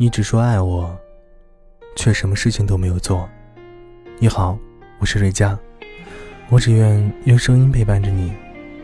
[0.00, 0.96] 你只说爱我，
[1.96, 3.28] 却什么事情都没有做。
[4.20, 4.56] 你好，
[5.00, 5.58] 我是瑞佳，
[6.50, 8.32] 我只愿用声音陪伴着你，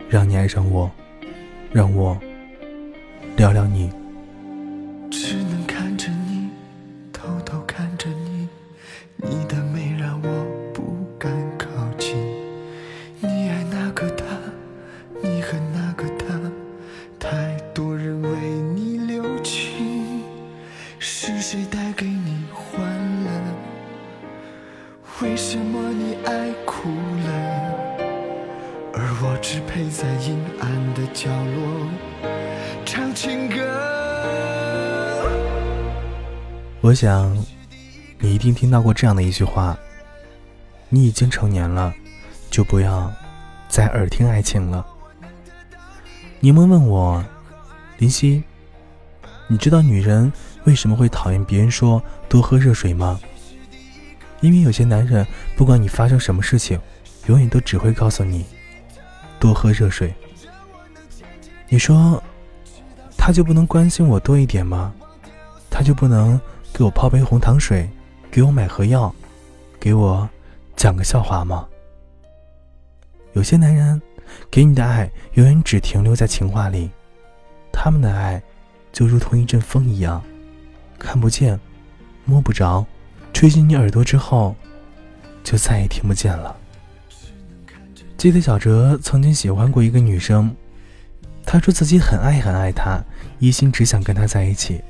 [0.09, 0.91] 让你爱上我，
[1.71, 2.19] 让我
[3.37, 3.89] 聊聊你。
[36.85, 37.35] 我想，
[38.19, 39.75] 你一定听到过这样的一句话：
[40.87, 41.91] 你已经成年了，
[42.51, 43.11] 就不要
[43.67, 44.85] 再耳听爱情了。
[46.39, 47.25] 柠檬问我，
[47.97, 48.43] 林夕，
[49.47, 50.31] 你知道女人
[50.65, 53.19] 为什么会讨厌别人说多喝热水吗？
[54.41, 56.79] 因为有些男人，不管你发生什么事情，
[57.25, 58.45] 永远都只会告诉你
[59.39, 60.13] 多喝热水。
[61.67, 62.21] 你说，
[63.17, 64.93] 他就不能关心我多一点吗？
[65.67, 66.39] 他就不能？
[66.77, 67.89] 给我泡杯红糖水，
[68.29, 69.15] 给我买盒药，
[69.79, 70.29] 给我
[70.75, 71.65] 讲个笑话吗？
[73.31, 74.01] 有些男人
[74.51, 76.89] 给你的爱永远只停留在情话里，
[77.71, 78.43] 他们的爱
[78.91, 80.21] 就如同一阵风一样，
[80.99, 81.57] 看不见，
[82.25, 82.85] 摸不着，
[83.31, 84.53] 吹进你耳朵之后，
[85.45, 86.53] 就再也听不见了。
[88.17, 90.53] 记得小哲曾经喜欢过一个女生，
[91.45, 93.01] 他说自己很爱很爱她，
[93.39, 94.81] 一心只想跟她在一起。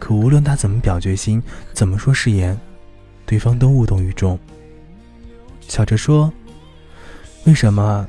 [0.00, 1.40] 可无论他怎么表决心，
[1.72, 2.58] 怎么说誓言，
[3.26, 4.36] 对方都无动于衷。
[5.68, 6.32] 小哲说
[7.44, 8.08] ：“为什么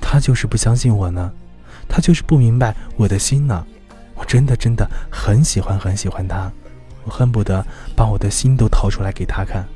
[0.00, 1.30] 他就是不相信我呢？
[1.88, 3.66] 他就是不明白我的心呢？
[4.14, 6.50] 我真的真的很喜欢很喜欢他，
[7.04, 9.66] 我恨不得把我的心都掏出来给他看。”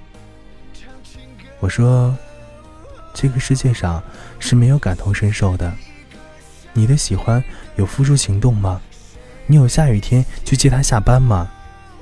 [1.59, 2.17] 我说
[3.13, 4.01] ：“这个世界上
[4.39, 5.73] 是没有感同身受的。
[6.73, 7.43] 你的喜欢
[7.75, 8.81] 有付出行动吗？
[9.49, 11.51] 你有下雨天去接他下班吗？”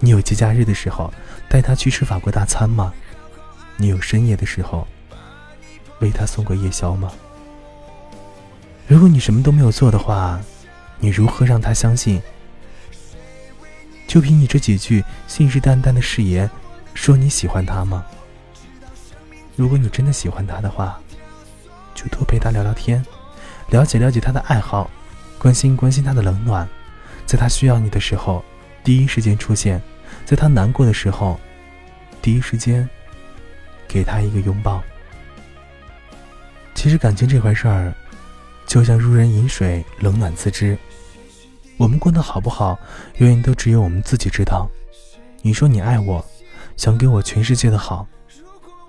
[0.01, 1.13] 你有节假日的时候
[1.49, 2.93] 带他去吃法国大餐吗？
[3.77, 4.87] 你有深夜的时候
[6.01, 7.11] 为他送过夜宵吗？
[8.87, 10.39] 如果你什么都没有做的话，
[10.99, 12.21] 你如何让他相信？
[14.07, 16.49] 就凭你这几句信誓旦旦的誓言，
[16.93, 18.05] 说你喜欢他吗？
[19.57, 21.01] 如果你真的喜欢他的话，
[21.95, 23.05] 就多陪他聊聊天，
[23.71, 24.91] 了解了解他的爱好，
[25.39, 26.69] 关心关心他的冷暖，
[27.25, 28.45] 在他需要你的时候，
[28.85, 29.81] 第一时间出现。
[30.25, 31.41] 在他难过的时候，
[32.23, 32.89] 第一时间
[33.89, 34.83] 给他一个拥抱。
[36.75, 37.93] 其实感情这回事儿，
[38.67, 40.79] 就像如人饮水，冷暖自知。
[41.77, 42.79] 我们过得好不好，
[43.19, 44.71] 永远都只有我们自己知道。
[45.43, 46.25] 你说你爱我，
[46.77, 48.07] 想给我全世界的好，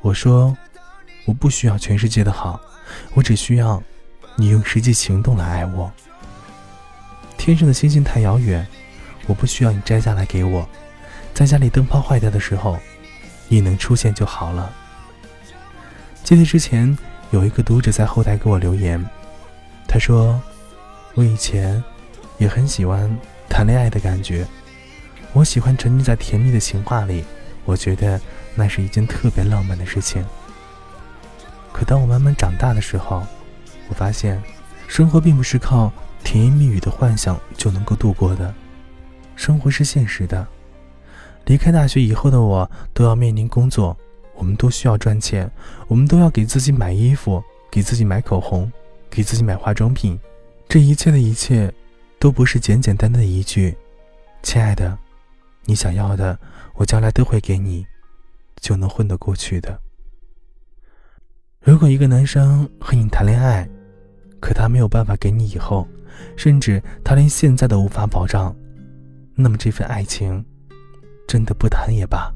[0.01, 0.55] 我说
[1.25, 2.61] 我不需要全世界的好，
[3.13, 3.81] 我只需要
[4.35, 5.91] 你用实际行动来爱我。
[7.37, 8.65] 天上的星星太遥远，
[9.27, 10.67] 我不需要你摘下来给我。
[11.33, 12.77] 在家里灯泡坏掉的时候，
[13.47, 14.71] 你能出现就好了。
[16.23, 16.97] 记得之前
[17.31, 19.03] 有一个读者在后台给我留言，
[19.87, 20.41] 他说
[21.13, 21.83] ：“我以前
[22.37, 23.13] 也很喜欢
[23.49, 24.47] 谈恋爱的感觉，
[25.33, 27.23] 我喜欢沉浸在甜蜜的情话里，
[27.65, 28.19] 我觉得
[28.55, 30.25] 那是一件特别浪漫的事情。
[31.71, 33.27] 可当我慢慢长大的时候，
[33.89, 34.41] 我发现
[34.87, 35.91] 生活并不是靠
[36.23, 38.53] 甜言蜜语的幻想就能够度过的，
[39.45, 40.47] 生活是现实的。”
[41.45, 43.95] 离开大学以后的我，都要面临工作，
[44.33, 45.47] 我们都需要赚钱，
[45.87, 48.71] 我们都要给自己买衣服，给自己买口红，
[49.07, 50.19] 给自己买化妆品。
[50.67, 51.71] 这一切的一切，
[52.17, 53.77] 都不是简简单单的一句
[54.41, 54.97] “亲爱的，
[55.65, 56.39] 你想要的，
[56.73, 57.85] 我将来都会给你”，
[58.59, 59.79] 就能混得过去的。
[61.61, 63.69] 如果一个男生和你谈恋爱，
[64.41, 65.87] 可他没有办法给你以后，
[66.35, 68.55] 甚至他连现在都无法保障，
[69.35, 70.43] 那么这份爱情。
[71.27, 72.31] 真的不谈也罢，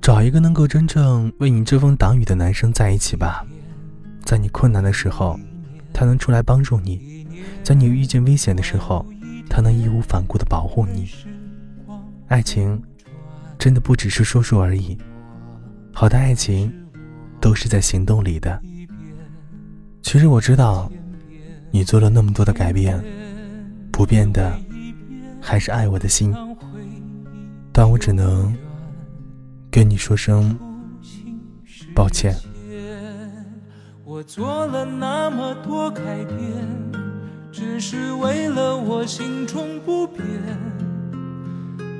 [0.00, 3.44] 找一个能够真正为你遮风挡雨的男生在一起吧，
[4.24, 5.38] 在你困难的时候，
[5.92, 7.26] 他能出来帮助你；
[7.64, 9.04] 在你遇见危险的时候，
[9.48, 11.10] 他能义无反顾的保护你。
[12.28, 12.80] 爱情
[13.58, 14.96] 真的不只是说说而已，
[15.92, 16.72] 好的爱情
[17.40, 18.62] 都是在行动里的。
[20.02, 20.90] 其实我知道，
[21.72, 23.02] 你做了那么多的改变，
[23.90, 24.56] 不变的
[25.50, 26.32] 还是爱我的心。
[27.72, 28.56] 但我只能
[29.68, 30.56] 跟你说声
[31.92, 32.32] 抱歉。
[34.04, 36.38] 我做了那么多改变，
[37.50, 40.24] 只是为了我心中不变。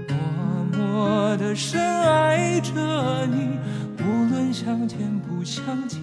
[0.09, 3.59] 默默的深爱着你，
[3.99, 6.01] 无论相见不相见。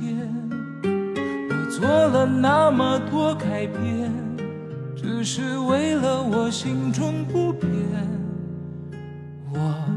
[0.84, 4.12] 我做了那么多改变，
[5.18, 7.72] 只是为了我心中不变。
[9.52, 9.97] 我